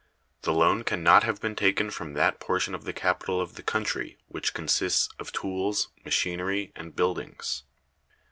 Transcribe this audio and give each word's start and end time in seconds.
The 0.41 0.51
loan 0.51 0.81
can 0.83 1.03
not 1.03 1.21
have 1.25 1.39
been 1.39 1.55
taken 1.55 1.91
from 1.91 2.13
that 2.13 2.39
portion 2.39 2.73
of 2.73 2.85
the 2.85 2.91
capital 2.91 3.39
of 3.39 3.53
the 3.53 3.61
country 3.61 4.17
which 4.29 4.55
consists 4.55 5.07
of 5.19 5.31
tools, 5.31 5.89
machinery, 6.03 6.71
and 6.75 6.95
buildings. 6.95 7.61